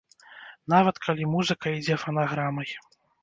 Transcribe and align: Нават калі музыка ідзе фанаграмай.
Нават 0.73 0.95
калі 1.07 1.27
музыка 1.35 1.75
ідзе 1.81 1.99
фанаграмай. 2.05 2.75